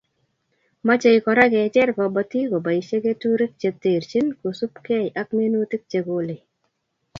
Mochei 0.85 1.17
Kora 1.25 1.45
kecher 1.53 1.89
kobotik 1.97 2.47
koboise 2.51 2.95
keturek 3.03 3.51
che 3.61 3.69
terchin 3.81 4.27
kosubkei 4.39 5.05
ak 5.21 5.29
minutik 5.39 5.83
che 5.91 5.99
kolei 6.07 6.41